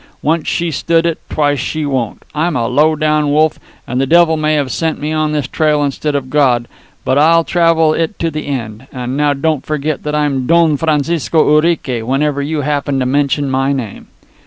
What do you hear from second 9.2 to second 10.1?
don't forget